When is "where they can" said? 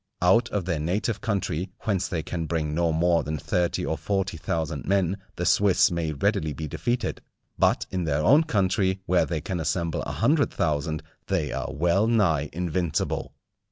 9.05-9.59